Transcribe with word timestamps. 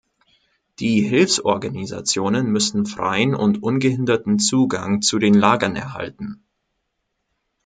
Die 0.79 1.01
Hilfsorganisationen 1.01 2.47
müssen 2.51 2.87
freien 2.87 3.35
und 3.35 3.61
ungehinderten 3.61 4.39
Zugang 4.39 5.03
zu 5.03 5.19
den 5.19 5.35
Lagern 5.35 5.75
erhalten. 5.75 6.43